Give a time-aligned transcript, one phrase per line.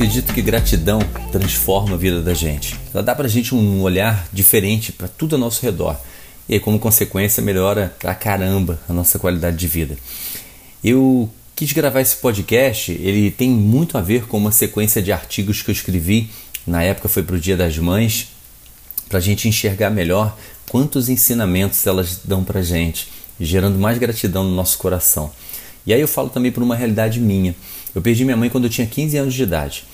[0.00, 0.98] Acredito que gratidão
[1.30, 2.74] transforma a vida da gente.
[2.94, 5.94] Ela dá pra gente um olhar diferente para tudo ao nosso redor.
[6.48, 9.98] E aí, como consequência, melhora pra caramba a nossa qualidade de vida.
[10.82, 15.60] Eu quis gravar esse podcast, ele tem muito a ver com uma sequência de artigos
[15.60, 16.30] que eu escrevi,
[16.66, 18.28] na época foi para o Dia das Mães,
[19.06, 20.34] para a gente enxergar melhor
[20.66, 23.06] quantos ensinamentos elas dão para gente,
[23.38, 25.30] gerando mais gratidão no nosso coração.
[25.86, 27.54] E aí eu falo também por uma realidade minha.
[27.94, 29.84] Eu perdi minha mãe quando eu tinha 15 anos de idade,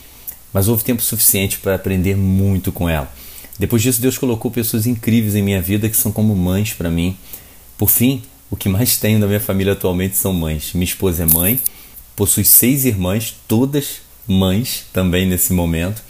[0.57, 3.13] mas houve tempo suficiente para aprender muito com ela.
[3.59, 7.15] Depois disso, Deus colocou pessoas incríveis em minha vida que são como mães para mim.
[7.77, 10.73] Por fim, o que mais tenho da minha família atualmente são mães.
[10.73, 11.61] Minha esposa é mãe,
[12.17, 16.03] possui seis irmãs, todas mães também nesse momento.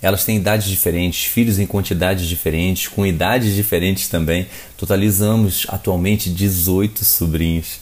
[0.00, 4.46] Elas têm idades diferentes, filhos em quantidades diferentes, com idades diferentes também.
[4.78, 7.80] Totalizamos atualmente 18 sobrinhos.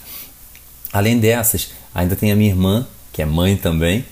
[0.93, 4.05] Além dessas, ainda tem a minha irmã, que é mãe também,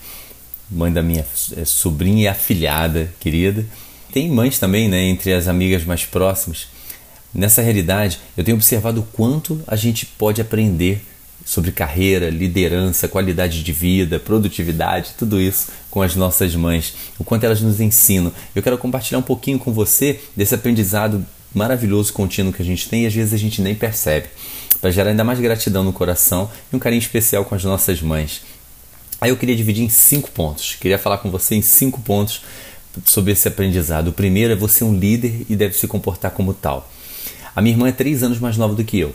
[0.71, 1.25] mãe da minha
[1.57, 3.65] é, sobrinha e afilhada querida.
[4.13, 6.67] Tem mães também, né, entre as amigas mais próximas.
[7.33, 11.01] Nessa realidade, eu tenho observado o quanto a gente pode aprender
[11.45, 17.45] sobre carreira, liderança, qualidade de vida, produtividade, tudo isso com as nossas mães, o quanto
[17.45, 18.31] elas nos ensinam.
[18.55, 23.03] Eu quero compartilhar um pouquinho com você desse aprendizado maravilhoso contínuo que a gente tem
[23.03, 24.27] e às vezes a gente nem percebe,
[24.79, 28.41] para gerar ainda mais gratidão no coração e um carinho especial com as nossas mães.
[29.21, 30.75] Aí eu queria dividir em cinco pontos.
[30.81, 32.41] Queria falar com você em cinco pontos
[33.05, 34.07] sobre esse aprendizado.
[34.07, 36.89] O primeiro é você um líder e deve se comportar como tal.
[37.55, 39.13] A minha irmã é três anos mais nova do que eu.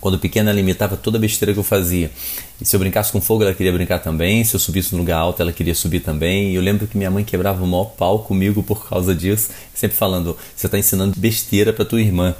[0.00, 2.10] Quando pequena, ela imitava toda a besteira que eu fazia.
[2.58, 4.42] E se eu brincasse com fogo, ela queria brincar também.
[4.44, 6.52] Se eu subisse num lugar alto, ela queria subir também.
[6.52, 9.96] E eu lembro que minha mãe quebrava o maior pau comigo por causa disso, sempre
[9.96, 12.34] falando: você está ensinando besteira para tua irmã.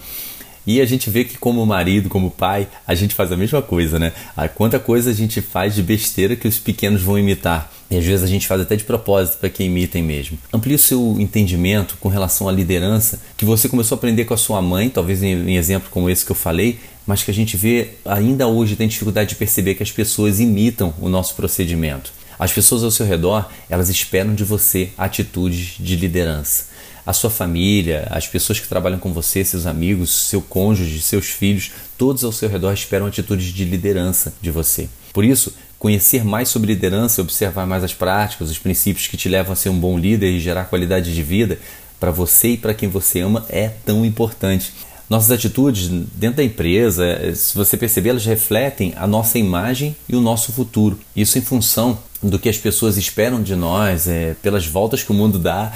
[0.69, 3.99] E a gente vê que, como marido, como pai, a gente faz a mesma coisa,
[3.99, 4.13] né?
[4.37, 7.73] A quanta coisa a gente faz de besteira que os pequenos vão imitar.
[7.91, 10.37] E às vezes a gente faz até de propósito para que imitem mesmo.
[10.53, 14.37] Amplie o seu entendimento com relação à liderança que você começou a aprender com a
[14.37, 17.57] sua mãe, talvez em, em exemplo como esse que eu falei, mas que a gente
[17.57, 22.13] vê ainda hoje tem dificuldade de perceber que as pessoas imitam o nosso procedimento.
[22.39, 26.77] As pessoas ao seu redor, elas esperam de você atitudes de liderança
[27.09, 31.71] a sua família, as pessoas que trabalham com você, seus amigos, seu cônjuge, seus filhos,
[31.97, 34.91] todos ao seu redor esperam atitudes de liderança de você.
[35.15, 39.55] Por isso, conhecer mais sobre liderança, observar mais as práticas, os princípios que te levam
[39.55, 41.59] a ser um bom líder e gerar qualidade de vida
[41.99, 44.71] para você e para quem você ama é tão importante.
[45.09, 50.21] Nossas atitudes dentro da empresa, se você perceber, elas refletem a nossa imagem e o
[50.21, 51.01] nosso futuro.
[51.17, 55.15] Isso em função do que as pessoas esperam de nós, é, pelas voltas que o
[55.15, 55.73] mundo dá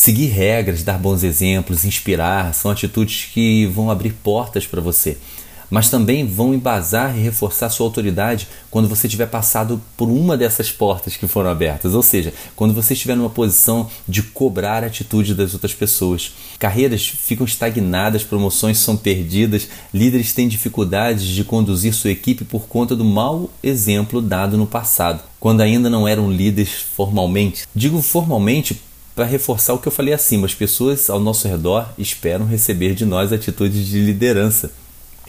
[0.00, 5.18] Seguir regras, dar bons exemplos, inspirar são atitudes que vão abrir portas para você,
[5.68, 10.72] mas também vão embasar e reforçar sua autoridade quando você tiver passado por uma dessas
[10.72, 15.34] portas que foram abertas, ou seja, quando você estiver numa posição de cobrar a atitude
[15.34, 16.32] das outras pessoas.
[16.58, 22.96] Carreiras ficam estagnadas, promoções são perdidas, líderes têm dificuldades de conduzir sua equipe por conta
[22.96, 27.64] do mau exemplo dado no passado, quando ainda não eram líderes formalmente.
[27.74, 28.80] Digo formalmente
[29.20, 33.04] para reforçar o que eu falei acima, as pessoas ao nosso redor esperam receber de
[33.04, 34.72] nós atitudes de liderança.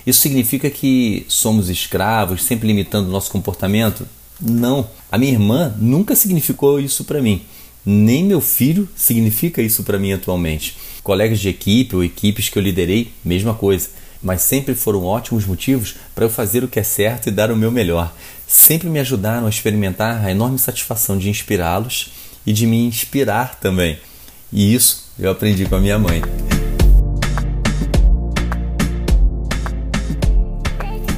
[0.07, 4.07] Isso significa que somos escravos, sempre limitando o nosso comportamento?
[4.39, 4.87] Não.
[5.11, 7.41] A minha irmã nunca significou isso para mim.
[7.85, 10.77] Nem meu filho significa isso para mim atualmente.
[11.03, 13.89] Colegas de equipe ou equipes que eu liderei, mesma coisa.
[14.23, 17.57] Mas sempre foram ótimos motivos para eu fazer o que é certo e dar o
[17.57, 18.15] meu melhor.
[18.47, 23.99] Sempre me ajudaram a experimentar a enorme satisfação de inspirá-los e de me inspirar também.
[24.51, 26.21] E isso eu aprendi com a minha mãe.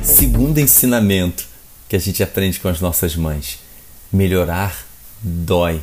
[0.01, 1.45] Segundo ensinamento
[1.89, 3.59] que a gente aprende com as nossas mães:
[4.11, 4.85] melhorar
[5.21, 5.81] dói.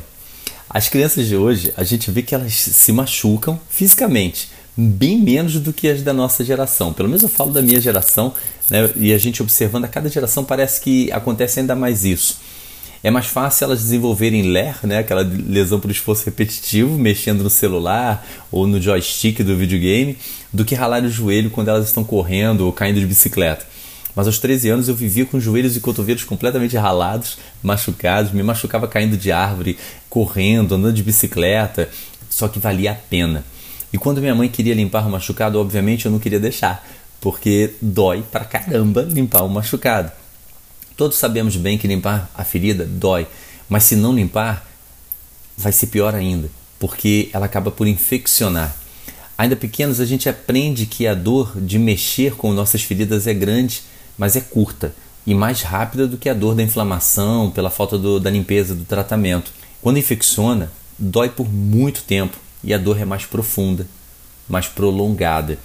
[0.69, 5.73] As crianças de hoje, a gente vê que elas se machucam fisicamente, bem menos do
[5.73, 6.93] que as da nossa geração.
[6.93, 8.33] Pelo menos eu falo da minha geração,
[8.69, 8.89] né?
[8.95, 12.39] e a gente observando a cada geração parece que acontece ainda mais isso.
[13.03, 14.99] É mais fácil elas desenvolverem LER, né?
[14.99, 20.17] aquela lesão por esforço repetitivo, mexendo no celular ou no joystick do videogame,
[20.53, 23.65] do que ralar o joelho quando elas estão correndo ou caindo de bicicleta.
[24.15, 28.87] Mas aos 13 anos eu vivia com joelhos e cotovelos completamente ralados, machucados, me machucava
[28.87, 31.89] caindo de árvore, correndo, andando de bicicleta,
[32.29, 33.43] só que valia a pena.
[33.91, 36.85] E quando minha mãe queria limpar o machucado, obviamente eu não queria deixar,
[37.19, 40.11] porque dói pra caramba limpar o machucado.
[41.01, 43.25] Todos sabemos bem que limpar a ferida dói,
[43.67, 44.69] mas se não limpar,
[45.57, 48.77] vai ser pior ainda, porque ela acaba por infeccionar.
[49.35, 53.81] Ainda pequenos, a gente aprende que a dor de mexer com nossas feridas é grande,
[54.15, 54.93] mas é curta
[55.25, 58.85] e mais rápida do que a dor da inflamação pela falta do, da limpeza do
[58.85, 59.51] tratamento.
[59.81, 63.87] Quando infecciona, dói por muito tempo e a dor é mais profunda,
[64.47, 65.57] mais prolongada.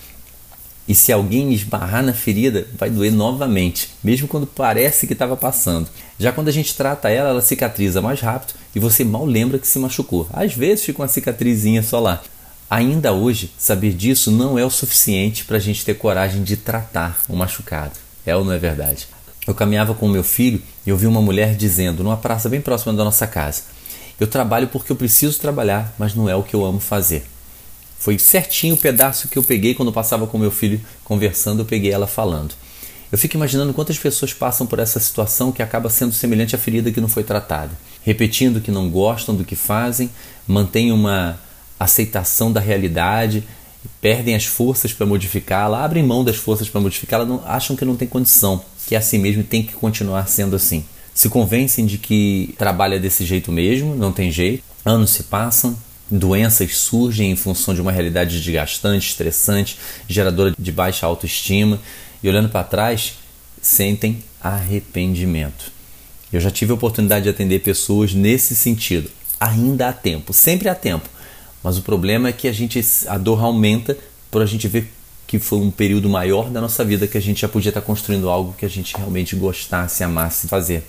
[0.88, 5.88] E se alguém esbarrar na ferida, vai doer novamente, mesmo quando parece que estava passando.
[6.18, 9.66] Já quando a gente trata ela, ela cicatriza mais rápido e você mal lembra que
[9.66, 10.28] se machucou.
[10.32, 12.22] Às vezes fica uma cicatrizinha só lá.
[12.70, 17.20] Ainda hoje, saber disso não é o suficiente para a gente ter coragem de tratar
[17.28, 17.92] o machucado.
[18.24, 19.08] É ou não é verdade?
[19.46, 22.92] Eu caminhava com o meu filho e ouvi uma mulher dizendo, numa praça bem próxima
[22.92, 23.62] da nossa casa:
[24.18, 27.24] Eu trabalho porque eu preciso trabalhar, mas não é o que eu amo fazer.
[27.98, 31.90] Foi certinho o pedaço que eu peguei quando passava com meu filho conversando, eu peguei
[31.90, 32.54] ela falando.
[33.10, 36.90] Eu fico imaginando quantas pessoas passam por essa situação que acaba sendo semelhante à ferida
[36.90, 37.70] que não foi tratada,
[38.02, 40.10] repetindo que não gostam do que fazem,
[40.46, 41.38] mantêm uma
[41.78, 43.44] aceitação da realidade,
[44.00, 48.08] perdem as forças para modificá-la, abrem mão das forças para modificá-la, acham que não tem
[48.08, 50.84] condição, que é assim mesmo e tem que continuar sendo assim.
[51.14, 55.76] Se convencem de que trabalha desse jeito mesmo, não tem jeito, anos se passam,
[56.10, 61.80] Doenças surgem em função de uma realidade desgastante, estressante, geradora de baixa autoestima
[62.22, 63.14] e olhando para trás,
[63.60, 65.72] sentem arrependimento.
[66.32, 69.10] Eu já tive a oportunidade de atender pessoas nesse sentido.
[69.40, 71.08] Ainda há tempo, sempre há tempo.
[71.62, 73.96] Mas o problema é que a gente a dor aumenta
[74.30, 74.92] por a gente ver
[75.26, 78.30] que foi um período maior da nossa vida que a gente já podia estar construindo
[78.30, 80.84] algo que a gente realmente gostasse, amasse fazer.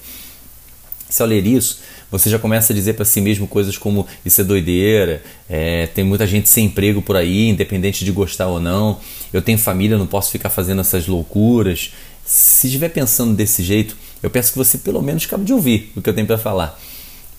[1.10, 1.80] Se ao ler isso,
[2.12, 6.04] você já começa a dizer para si mesmo coisas como isso é doideira, é, tem
[6.04, 9.00] muita gente sem emprego por aí, independente de gostar ou não,
[9.32, 11.94] eu tenho família, não posso ficar fazendo essas loucuras.
[12.26, 16.02] Se estiver pensando desse jeito, eu peço que você pelo menos acabe de ouvir o
[16.02, 16.80] que eu tenho para falar.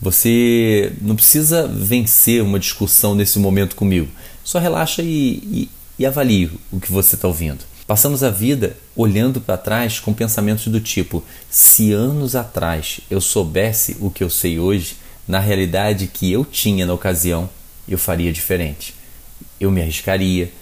[0.01, 4.09] Você não precisa vencer uma discussão nesse momento comigo.
[4.45, 5.69] Só relaxa e, e,
[5.99, 7.65] e avalie o que você está ouvindo.
[7.89, 13.97] Passamos a vida olhando para trás com pensamentos do tipo: se anos atrás eu soubesse
[13.99, 14.97] o que eu sei hoje,
[15.27, 17.49] na realidade que eu tinha na ocasião,
[17.89, 18.95] eu faria diferente.
[19.59, 20.53] Eu me arriscaria,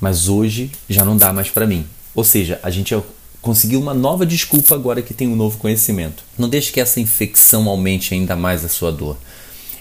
[0.00, 1.86] mas hoje já não dá mais para mim.
[2.14, 2.96] Ou seja, a gente
[3.42, 6.24] conseguiu uma nova desculpa agora que tem um novo conhecimento.
[6.38, 9.18] Não deixe que essa infecção aumente ainda mais a sua dor.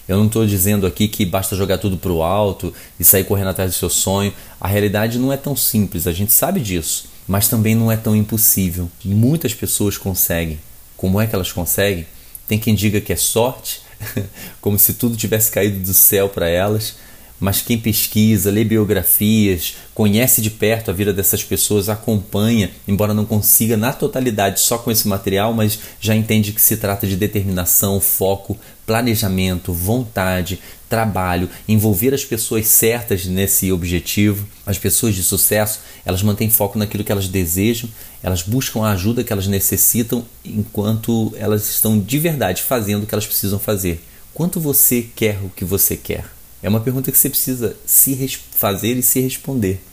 [0.08, 3.50] Eu não estou dizendo aqui que basta jogar tudo para o alto e sair correndo
[3.50, 4.34] atrás do seu sonho.
[4.60, 8.16] A realidade não é tão simples, a gente sabe disso, mas também não é tão
[8.16, 8.90] impossível.
[9.04, 10.60] Muitas pessoas conseguem.
[10.98, 12.06] Como é que elas conseguem?
[12.48, 13.82] Tem quem diga que é sorte,
[14.60, 16.96] como se tudo tivesse caído do céu para elas
[17.44, 23.26] mas quem pesquisa, lê biografias, conhece de perto a vida dessas pessoas, acompanha, embora não
[23.26, 28.00] consiga na totalidade só com esse material, mas já entende que se trata de determinação,
[28.00, 30.60] foco, planejamento, vontade,
[30.90, 34.48] trabalho, envolver as pessoas certas nesse objetivo.
[34.66, 37.90] As pessoas de sucesso, elas mantêm foco naquilo que elas desejam,
[38.22, 43.16] elas buscam a ajuda que elas necessitam enquanto elas estão de verdade fazendo o que
[43.16, 44.04] elas precisam fazer.
[44.34, 46.26] Quanto você quer o que você quer?
[46.62, 49.84] É uma pergunta que você precisa se fazer e se responder.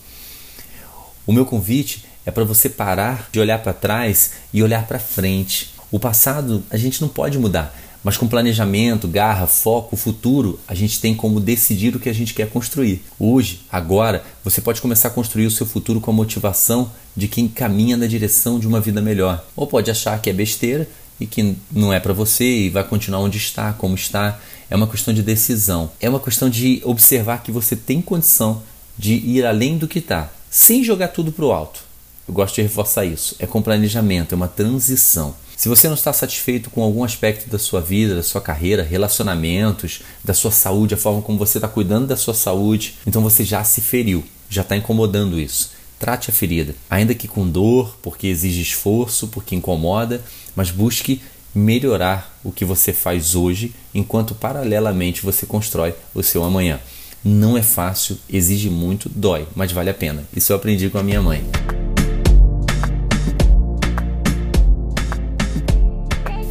[1.25, 5.73] O meu convite é para você parar de olhar para trás e olhar para frente.
[5.91, 10.99] O passado a gente não pode mudar, mas com planejamento, garra, foco, futuro, a gente
[10.99, 13.03] tem como decidir o que a gente quer construir.
[13.19, 17.47] Hoje, agora, você pode começar a construir o seu futuro com a motivação de quem
[17.47, 19.45] caminha na direção de uma vida melhor.
[19.55, 20.87] Ou pode achar que é besteira
[21.19, 24.39] e que não é para você e vai continuar onde está, como está.
[24.69, 25.91] É uma questão de decisão.
[25.99, 28.63] É uma questão de observar que você tem condição
[28.97, 31.83] de ir além do que está, sem jogar tudo para o alto.
[32.27, 33.35] Eu gosto de reforçar isso.
[33.39, 35.35] É com planejamento, é uma transição.
[35.61, 40.01] Se você não está satisfeito com algum aspecto da sua vida, da sua carreira, relacionamentos,
[40.23, 43.63] da sua saúde, a forma como você está cuidando da sua saúde, então você já
[43.63, 45.73] se feriu, já está incomodando isso.
[45.99, 50.23] Trate a ferida, ainda que com dor, porque exige esforço, porque incomoda,
[50.55, 51.21] mas busque
[51.53, 56.79] melhorar o que você faz hoje, enquanto paralelamente você constrói o seu amanhã.
[57.23, 60.23] Não é fácil, exige muito, dói, mas vale a pena.
[60.35, 61.43] Isso eu aprendi com a minha mãe.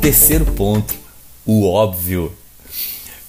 [0.01, 0.95] Terceiro ponto,
[1.45, 2.33] o óbvio.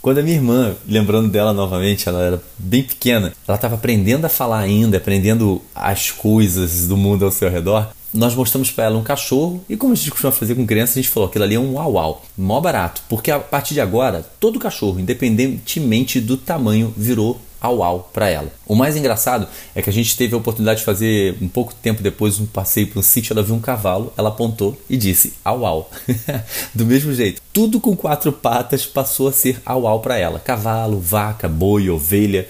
[0.01, 4.29] Quando a minha irmã, lembrando dela novamente, ela era bem pequena, ela estava aprendendo a
[4.29, 7.89] falar ainda, aprendendo as coisas do mundo ao seu redor.
[8.13, 11.01] Nós mostramos para ela um cachorro e, como a gente costuma fazer com criança, a
[11.01, 14.59] gente falou: aquilo ali é um uau-uau, mó barato, porque a partir de agora, todo
[14.59, 18.51] cachorro, independentemente do tamanho, virou au au para ela.
[18.65, 22.01] O mais engraçado é que a gente teve a oportunidade de fazer um pouco tempo
[22.01, 25.65] depois um passeio para um sítio, ela viu um cavalo, ela apontou e disse au
[25.65, 25.91] au.
[26.73, 30.39] Do mesmo jeito, tudo com quatro patas passou a ser au au para ela.
[30.39, 32.47] Cavalo, vaca, boi, ovelha.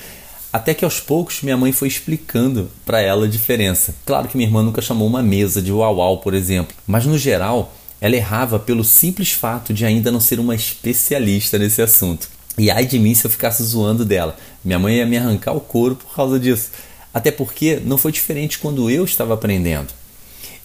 [0.54, 3.96] Até que aos poucos minha mãe foi explicando para ela a diferença.
[4.06, 7.18] Claro que minha irmã nunca chamou uma mesa de uau au, por exemplo, mas no
[7.18, 12.28] geral ela errava pelo simples fato de ainda não ser uma especialista nesse assunto.
[12.58, 14.36] E ai de mim se eu ficasse zoando dela.
[14.66, 16.72] Minha mãe ia me arrancar o couro por causa disso.
[17.14, 19.94] Até porque não foi diferente quando eu estava aprendendo.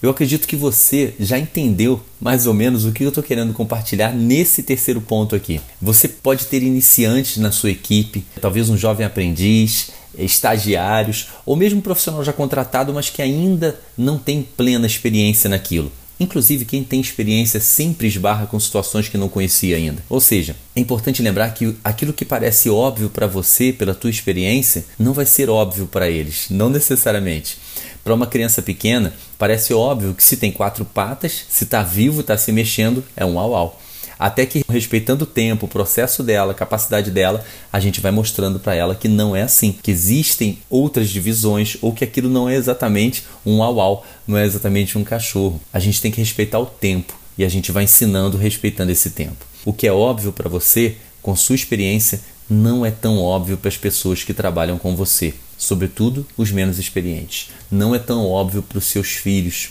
[0.01, 4.13] Eu acredito que você já entendeu mais ou menos o que eu estou querendo compartilhar
[4.13, 5.59] nesse terceiro ponto aqui.
[5.81, 11.81] Você pode ter iniciantes na sua equipe, talvez um jovem aprendiz, estagiários ou mesmo um
[11.81, 15.91] profissional já contratado, mas que ainda não tem plena experiência naquilo.
[16.19, 20.03] Inclusive, quem tem experiência sempre esbarra com situações que não conhecia ainda.
[20.09, 24.85] Ou seja, é importante lembrar que aquilo que parece óbvio para você, pela tua experiência,
[24.97, 27.59] não vai ser óbvio para eles, não necessariamente.
[28.07, 32.37] Para uma criança pequena, parece óbvio que se tem quatro patas, se está vivo, está
[32.37, 33.77] se mexendo, é um au-au.
[34.17, 38.61] Até que, respeitando o tempo, o processo dela, a capacidade dela, a gente vai mostrando
[38.61, 42.55] para ela que não é assim, que existem outras divisões ou que aquilo não é
[42.55, 45.59] exatamente um au-au, não é exatamente um cachorro.
[45.73, 49.45] A gente tem que respeitar o tempo e a gente vai ensinando respeitando esse tempo.
[49.65, 53.75] O que é óbvio para você, com sua experiência, não é tão óbvio para as
[53.75, 57.49] pessoas que trabalham com você, sobretudo os menos experientes.
[57.71, 59.69] Não é tão óbvio para os seus filhos,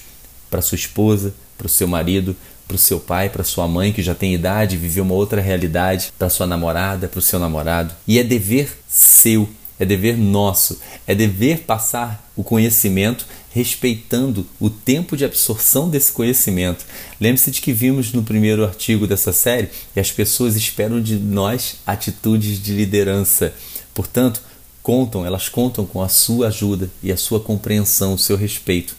[0.51, 4.03] para sua esposa, para o seu marido, para o seu pai, para sua mãe que
[4.03, 7.95] já tem idade, viveu uma outra realidade, para sua namorada, para o seu namorado.
[8.07, 15.17] E é dever seu, é dever nosso, é dever passar o conhecimento respeitando o tempo
[15.17, 16.85] de absorção desse conhecimento.
[17.19, 21.77] Lembre-se de que vimos no primeiro artigo dessa série que as pessoas esperam de nós
[21.87, 23.55] atitudes de liderança.
[23.95, 24.43] Portanto,
[24.87, 28.95] contam, elas contam com a sua ajuda e a sua compreensão, o seu respeito,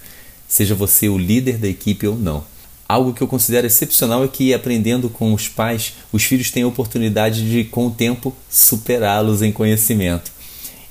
[0.45, 2.43] seja você o líder da equipe ou não.
[2.89, 6.67] Algo que eu considero excepcional é que, aprendendo com os pais, os filhos têm a
[6.67, 10.29] oportunidade de, com o tempo, superá-los em conhecimento.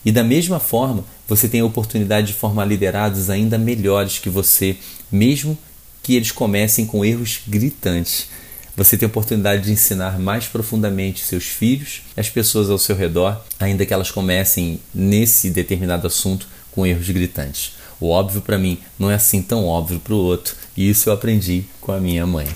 [0.03, 4.79] E da mesma forma, você tem a oportunidade de formar liderados ainda melhores que você,
[5.13, 5.59] mesmo
[6.03, 8.29] que eles comecem com erros gritantes.
[8.77, 13.43] Você tem a oportunidade de ensinar mais profundamente seus filhos, as pessoas ao seu redor,
[13.59, 17.73] ainda que elas comecem nesse determinado assunto com erros gritantes.
[17.99, 21.15] O óbvio para mim não é assim tão óbvio para o outro, e isso eu
[21.15, 22.47] aprendi com a minha mãe.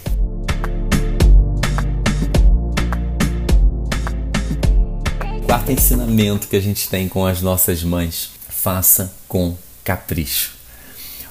[5.47, 10.53] Quarto ensinamento que a gente tem com as nossas mães: faça com capricho.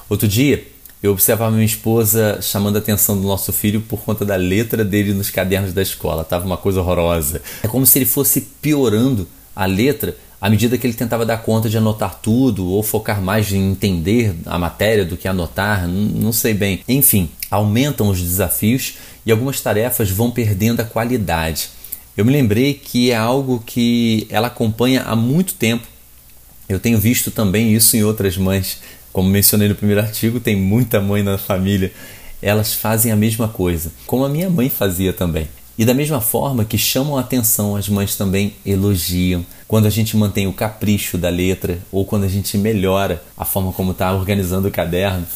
[0.08, 0.66] Outro dia,
[1.02, 5.14] eu observava minha esposa chamando a atenção do nosso filho por conta da letra dele
[5.14, 6.24] nos cadernos da escola.
[6.24, 7.40] Tava uma coisa horrorosa.
[7.62, 9.26] É como se ele fosse piorando
[9.56, 13.52] a letra à medida que ele tentava dar conta de anotar tudo ou focar mais
[13.52, 16.80] em entender a matéria do que anotar, não sei bem.
[16.88, 21.70] Enfim, aumentam os desafios e algumas tarefas vão perdendo a qualidade.
[22.16, 25.86] Eu me lembrei que é algo que ela acompanha há muito tempo.
[26.68, 28.78] Eu tenho visto também isso em outras mães.
[29.12, 31.92] Como mencionei no primeiro artigo, tem muita mãe na família.
[32.40, 35.48] Elas fazem a mesma coisa, como a minha mãe fazia também.
[35.76, 39.44] E da mesma forma que chamam a atenção, as mães também elogiam.
[39.66, 43.72] Quando a gente mantém o capricho da letra ou quando a gente melhora a forma
[43.72, 45.26] como está organizando o caderno,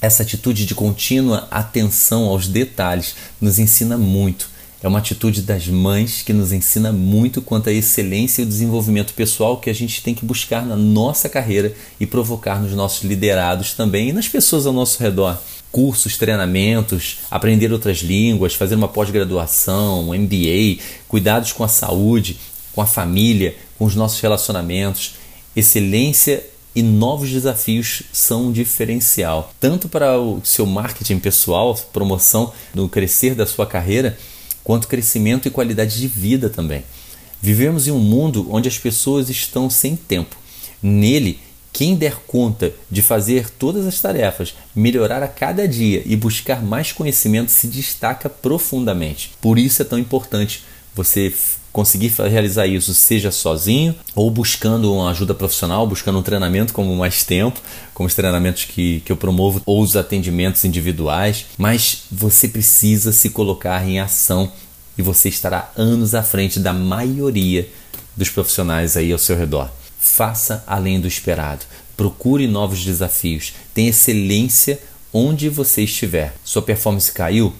[0.00, 4.48] essa atitude de contínua atenção aos detalhes nos ensina muito.
[4.82, 9.12] É uma atitude das mães que nos ensina muito quanto à excelência e o desenvolvimento
[9.12, 13.74] pessoal que a gente tem que buscar na nossa carreira e provocar nos nossos liderados
[13.74, 15.38] também e nas pessoas ao nosso redor
[15.70, 22.38] cursos, treinamentos, aprender outras línguas, fazer uma pós-graduação, um MBA, cuidados com a saúde,
[22.74, 25.14] com a família, com os nossos relacionamentos.
[25.54, 26.44] Excelência
[26.74, 33.34] e novos desafios são um diferencial, tanto para o seu marketing pessoal, promoção no crescer
[33.34, 34.18] da sua carreira,
[34.70, 36.84] quanto crescimento e qualidade de vida também.
[37.42, 40.36] Vivemos em um mundo onde as pessoas estão sem tempo.
[40.80, 41.40] Nele,
[41.72, 46.92] quem der conta de fazer todas as tarefas, melhorar a cada dia e buscar mais
[46.92, 49.32] conhecimento se destaca profundamente.
[49.40, 50.62] Por isso é tão importante
[50.94, 51.34] você
[51.72, 57.24] conseguir realizar isso, seja sozinho ou buscando uma ajuda profissional, buscando um treinamento como mais
[57.24, 57.60] tempo,
[57.94, 63.30] como os treinamentos que, que eu promovo, ou os atendimentos individuais, mas você precisa se
[63.30, 64.50] colocar em ação
[64.98, 67.68] e você estará anos à frente da maioria
[68.16, 69.70] dos profissionais aí ao seu redor.
[69.98, 71.64] Faça além do esperado.
[71.96, 73.52] Procure novos desafios.
[73.74, 74.80] Tenha excelência
[75.12, 76.34] onde você estiver.
[76.44, 77.52] Sua performance caiu?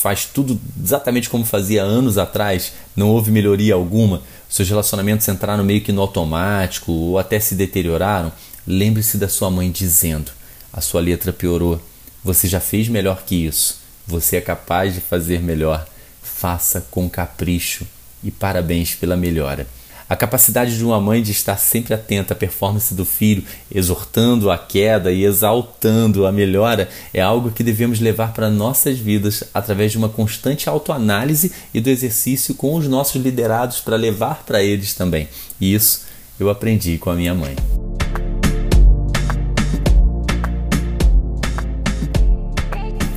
[0.00, 5.82] Faz tudo exatamente como fazia anos atrás, não houve melhoria alguma, seus relacionamentos entraram meio
[5.82, 8.32] que no automático ou até se deterioraram,
[8.66, 10.32] lembre-se da sua mãe dizendo:
[10.72, 11.78] a sua letra piorou,
[12.24, 15.86] você já fez melhor que isso, você é capaz de fazer melhor,
[16.22, 17.86] faça com capricho
[18.24, 19.66] e parabéns pela melhora.
[20.10, 24.58] A capacidade de uma mãe de estar sempre atenta à performance do filho, exortando a
[24.58, 29.98] queda e exaltando a melhora, é algo que devemos levar para nossas vidas através de
[29.98, 35.28] uma constante autoanálise e do exercício com os nossos liderados para levar para eles também.
[35.60, 36.04] E isso
[36.40, 37.54] eu aprendi com a minha mãe.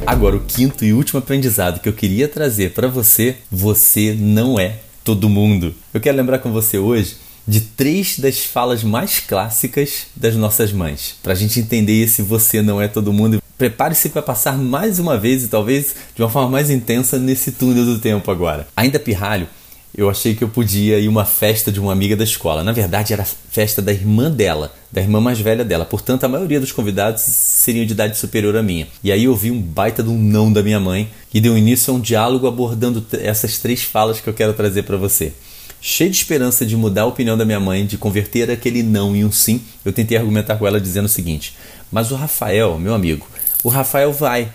[0.05, 4.75] Agora, o quinto e último aprendizado que eu queria trazer para você: você não é
[5.03, 5.73] todo mundo.
[5.93, 7.15] Eu quero lembrar com você hoje
[7.47, 11.15] de três das falas mais clássicas das nossas mães.
[11.21, 15.17] Para a gente entender esse você não é todo mundo, prepare-se para passar mais uma
[15.17, 18.67] vez e talvez de uma forma mais intensa nesse túnel do tempo agora.
[18.75, 19.47] Ainda pirralho,
[19.95, 22.63] eu achei que eu podia ir uma festa de uma amiga da escola.
[22.63, 25.85] Na verdade, era festa da irmã dela, da irmã mais velha dela.
[25.85, 28.87] Portanto, a maioria dos convidados seriam de idade superior à minha.
[29.03, 31.93] E aí eu vi um baita de um não da minha mãe que deu início
[31.93, 35.31] a um diálogo abordando essas três falas que eu quero trazer para você.
[35.79, 39.23] Cheio de esperança de mudar a opinião da minha mãe, de converter aquele não em
[39.23, 41.55] um sim, eu tentei argumentar com ela dizendo o seguinte:
[41.91, 43.27] Mas o Rafael, meu amigo,
[43.63, 44.51] o Rafael vai.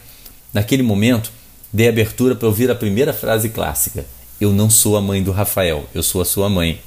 [0.52, 1.30] Naquele momento,
[1.72, 4.04] dei abertura para ouvir a primeira frase clássica
[4.40, 6.80] eu não sou a mãe do Rafael, eu sou a sua mãe.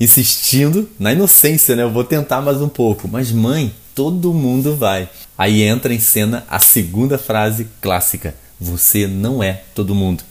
[0.00, 1.82] Insistindo na inocência, né?
[1.82, 3.06] Eu vou tentar mais um pouco.
[3.06, 5.08] Mas, mãe, todo mundo vai.
[5.36, 10.24] Aí entra em cena a segunda frase clássica: Você não é todo mundo.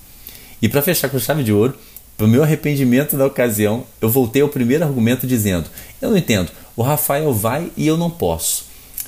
[0.62, 1.76] E para fechar com chave de ouro,
[2.18, 5.70] para o meu arrependimento da ocasião, eu voltei ao primeiro argumento dizendo:
[6.02, 8.66] Eu não entendo, o Rafael vai e eu não posso.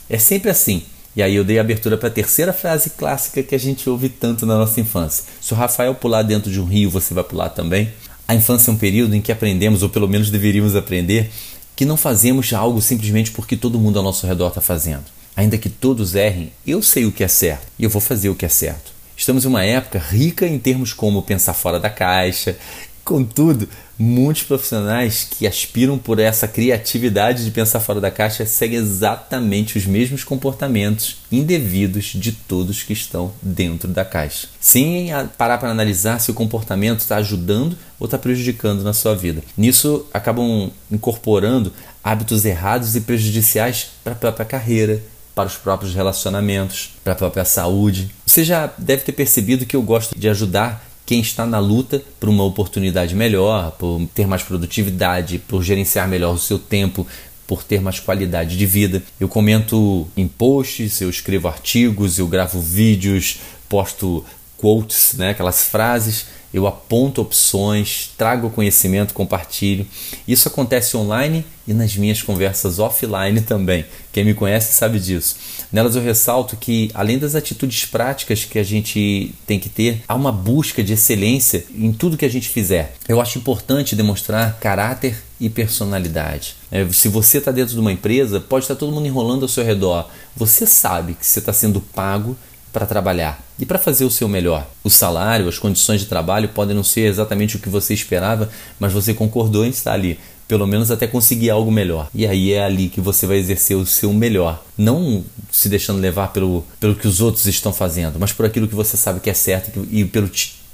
[0.10, 0.84] É sempre assim.
[1.15, 4.45] E aí eu dei abertura para a terceira frase clássica que a gente ouve tanto
[4.45, 5.26] na nossa infância.
[5.39, 7.91] Se o Rafael pular dentro de um rio, você vai pular também?
[8.28, 11.30] A infância é um período em que aprendemos, ou pelo menos deveríamos aprender,
[11.76, 15.04] que não fazemos algo simplesmente porque todo mundo ao nosso redor está fazendo.
[15.36, 18.36] Ainda que todos errem, eu sei o que é certo e eu vou fazer o
[18.36, 18.91] que é certo.
[19.15, 22.58] Estamos em uma época rica em termos como pensar fora da caixa,
[23.03, 23.67] Contudo,
[23.99, 29.85] muitos profissionais que aspiram por essa criatividade de pensar fora da caixa seguem exatamente os
[29.85, 34.47] mesmos comportamentos indevidos de todos que estão dentro da caixa.
[34.59, 39.43] Sem parar para analisar se o comportamento está ajudando ou está prejudicando na sua vida.
[39.57, 45.03] Nisso, acabam incorporando hábitos errados e prejudiciais para a própria carreira,
[45.35, 48.11] para os próprios relacionamentos, para a própria saúde.
[48.25, 52.29] Você já deve ter percebido que eu gosto de ajudar quem está na luta por
[52.29, 57.05] uma oportunidade melhor, por ter mais produtividade, por gerenciar melhor o seu tempo,
[57.45, 59.03] por ter mais qualidade de vida.
[59.19, 64.23] Eu comento em posts, eu escrevo artigos, eu gravo vídeos, posto
[64.57, 69.87] quotes, né, aquelas frases eu aponto opções, trago conhecimento, compartilho.
[70.27, 73.85] Isso acontece online e nas minhas conversas offline também.
[74.11, 75.35] Quem me conhece sabe disso.
[75.71, 80.13] Nelas eu ressalto que, além das atitudes práticas que a gente tem que ter, há
[80.13, 82.93] uma busca de excelência em tudo que a gente fizer.
[83.07, 86.55] Eu acho importante demonstrar caráter e personalidade.
[86.71, 89.63] É, se você está dentro de uma empresa, pode estar todo mundo enrolando ao seu
[89.63, 90.07] redor.
[90.35, 92.37] Você sabe que você está sendo pago
[92.73, 94.67] para trabalhar e para fazer o seu melhor.
[94.83, 98.91] O salário, as condições de trabalho podem não ser exatamente o que você esperava, mas
[98.91, 102.09] você concordou em estar ali, pelo menos até conseguir algo melhor.
[102.15, 106.33] E aí é ali que você vai exercer o seu melhor, não se deixando levar
[106.33, 109.36] pelo, pelo que os outros estão fazendo, mas por aquilo que você sabe que é
[109.36, 110.29] certo e pelo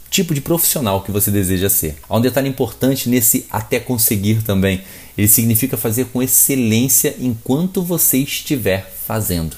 [0.09, 1.97] tipo de profissional que você deseja ser.
[2.07, 4.81] Há um detalhe importante nesse até conseguir também.
[5.17, 9.57] Ele significa fazer com excelência enquanto você estiver fazendo.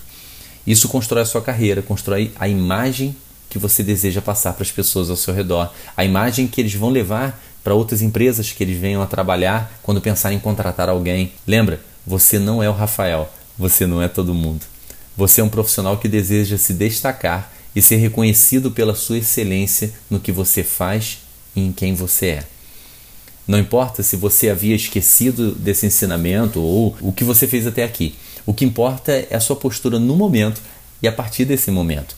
[0.65, 3.15] Isso constrói a sua carreira, constrói a imagem
[3.49, 6.89] que você deseja passar para as pessoas ao seu redor, a imagem que eles vão
[6.89, 11.33] levar para outras empresas que eles venham a trabalhar quando pensarem em contratar alguém.
[11.45, 14.65] Lembra, você não é o Rafael, você não é todo mundo.
[15.17, 20.19] Você é um profissional que deseja se destacar e ser reconhecido pela sua excelência no
[20.19, 21.19] que você faz
[21.55, 22.43] e em quem você é.
[23.47, 28.15] Não importa se você havia esquecido desse ensinamento ou o que você fez até aqui.
[28.45, 30.61] O que importa é a sua postura no momento
[31.01, 32.15] e a partir desse momento.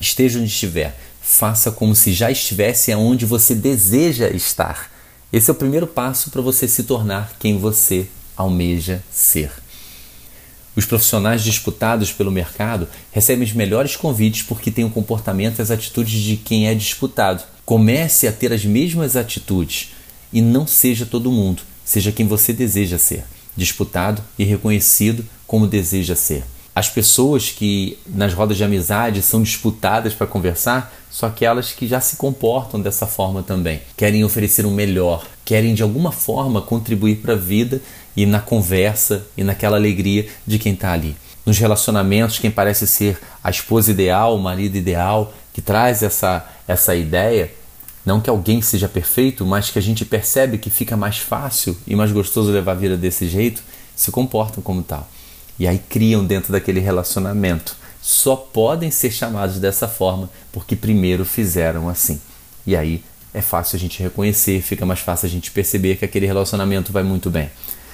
[0.00, 4.90] Esteja onde estiver, faça como se já estivesse aonde você deseja estar.
[5.32, 9.50] Esse é o primeiro passo para você se tornar quem você almeja ser.
[10.76, 15.70] Os profissionais disputados pelo mercado recebem os melhores convites porque têm o comportamento e as
[15.70, 17.44] atitudes de quem é disputado.
[17.64, 19.92] Comece a ter as mesmas atitudes
[20.32, 23.24] e não seja todo mundo, seja quem você deseja ser,
[23.56, 26.42] disputado e reconhecido como deseja ser.
[26.74, 32.00] As pessoas que nas rodas de amizade são disputadas para conversar são aquelas que já
[32.00, 33.80] se comportam dessa forma também.
[33.96, 37.80] Querem oferecer um melhor, querem de alguma forma contribuir para a vida
[38.16, 41.16] e na conversa e naquela alegria de quem está ali.
[41.46, 46.96] Nos relacionamentos, quem parece ser a esposa ideal, o marido ideal, que traz essa, essa
[46.96, 47.52] ideia,
[48.04, 51.94] não que alguém seja perfeito, mas que a gente percebe que fica mais fácil e
[51.94, 53.62] mais gostoso levar a vida desse jeito,
[53.94, 55.08] se comportam como tal.
[55.58, 57.76] E aí criam dentro daquele relacionamento.
[58.02, 62.20] Só podem ser chamados dessa forma porque primeiro fizeram assim.
[62.66, 66.26] E aí é fácil a gente reconhecer, fica mais fácil a gente perceber que aquele
[66.26, 67.50] relacionamento vai muito bem.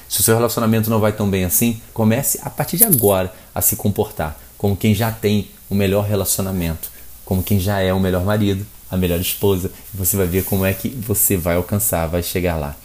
[0.09, 3.63] Se o seu relacionamento não vai tão bem assim, comece a partir de agora a
[3.63, 6.91] se comportar como quem já tem o melhor relacionamento,
[7.25, 10.75] como quem já é o melhor marido, a melhor esposa, você vai ver como é
[10.75, 12.77] que você vai alcançar, vai chegar lá.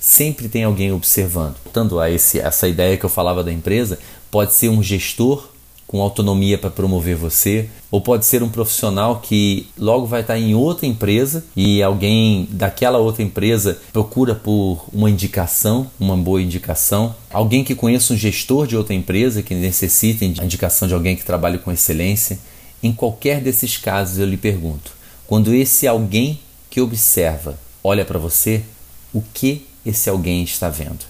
[0.00, 1.56] Sempre tem alguém observando.
[1.70, 3.98] Tanto a esse, essa ideia que eu falava da empresa,
[4.30, 5.48] pode ser um gestor
[5.88, 10.54] com autonomia para promover você, ou pode ser um profissional que logo vai estar em
[10.54, 17.64] outra empresa e alguém daquela outra empresa procura por uma indicação, uma boa indicação, alguém
[17.64, 21.56] que conheça um gestor de outra empresa que necessite a indicação de alguém que trabalhe
[21.56, 22.38] com excelência.
[22.82, 24.92] Em qualquer desses casos eu lhe pergunto,
[25.26, 26.38] quando esse alguém
[26.68, 28.62] que observa olha para você,
[29.10, 31.06] o que esse alguém está vendo?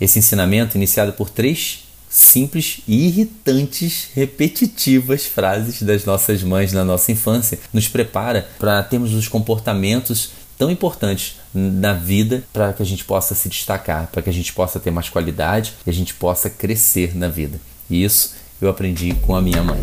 [0.00, 7.12] Esse ensinamento, iniciado por três simples e irritantes, repetitivas frases das nossas mães na nossa
[7.12, 13.04] infância nos prepara para termos os comportamentos tão importantes na vida para que a gente
[13.04, 16.50] possa se destacar, para que a gente possa ter mais qualidade e a gente possa
[16.50, 17.60] crescer na vida.
[17.88, 19.78] E isso eu aprendi com a minha mãe.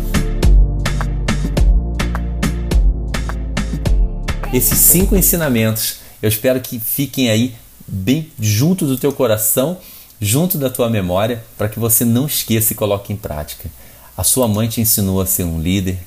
[4.52, 7.54] Esses cinco ensinamentos eu espero que fiquem aí
[7.86, 9.78] bem junto do teu coração
[10.20, 13.70] junto da tua memória para que você não esqueça e coloque em prática.
[14.16, 15.98] A sua mãe te ensinou a ser um líder.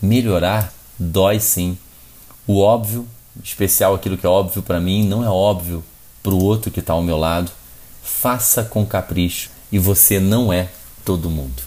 [0.00, 1.76] Melhorar dói sim.
[2.46, 3.06] O óbvio,
[3.42, 5.84] especial aquilo que é óbvio para mim, não é óbvio
[6.22, 7.50] para o outro que está ao meu lado.
[8.02, 10.68] Faça com capricho e você não é
[11.04, 11.62] todo mundo.